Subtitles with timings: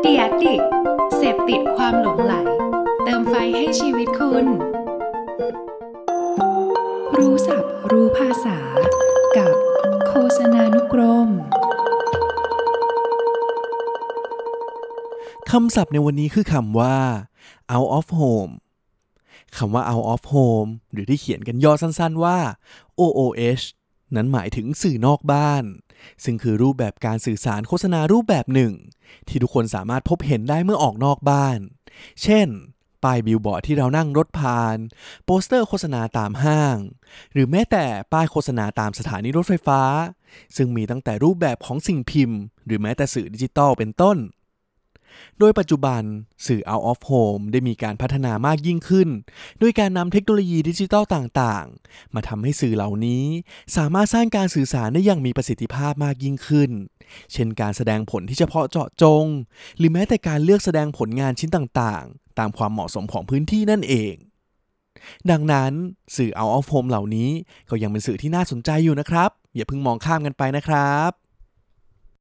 [0.00, 0.62] เดียดิก
[1.16, 2.34] เสพติดความหลงไหล
[3.04, 4.46] เติมไฟให้ชีวิตคุณ
[7.16, 8.58] รู้ศัพท์รู้ภาษา
[9.36, 9.54] กับ
[10.08, 11.28] โฆษณานุกรม
[15.50, 16.98] คำศัพท์ในวันนี้คือคำว่า
[17.74, 18.52] out of home
[19.56, 22.38] คำว่า out of home หรือที่เขียนกันย่อสั้นๆว่า
[23.00, 23.64] OOH
[24.16, 25.64] นั้นหมายถึงสื่อนอกบ้าน
[26.24, 28.72] ซึ่งคือรูปแบบการสื่อสารโฆษณารูปแบบหนึ่ง
[29.28, 31.58] ที่ทุกคนสามารถพบเห็นได้เมื่อออกนอกบ้าน
[32.22, 32.48] เช่น
[33.04, 34.76] ป้ายบิลบอร์ดที่เรานั่งรถผ่าน
[35.24, 36.76] โปสเตอร์โฆษณาตามห้าง
[37.32, 39.80] หรือแม้แต่ป้ายโฆษณาตามสถานีรถไฟฟ้า
[40.56, 44.16] ซึ่งมีตั้งแต่รูปแบบของสิ่งพิมพ์ หรือแม้แต่สื่อดิจิตอลเป็นต้น
[45.38, 46.02] โดยปัจจุบัน
[46.46, 49.08] สื่อ out of home ได้มีการพัฒนามากยิ่งขึ้น
[49.60, 53.24] ด้วยการนำเทคโนโลยีดิจิทัลต่างๆ มาทำให้สื่อเหล่านี้
[53.76, 56.70] สามารถสร้างการสื่อสารได้อย่างมีประสิทธิภาพมากยิ่งขึ้น
[57.32, 59.24] เช่นการแสดงผลที่เฉพาะเจาะจง
[59.78, 64.14] หรือแม้แต่การเลือกแสดงผลงานชิ้นต่างๆ ตามความเหมาะสมของพื้นที่นั่นเอง
[65.30, 65.72] ดังนั้น
[66.16, 67.30] สื่อ out of home เหล่านี้
[67.70, 71.10] ก็ยังเป็นสื่อที่น่าสนใจอยู่นะครับ อย่าเพิ่งมองข้ามกันไปนะครับ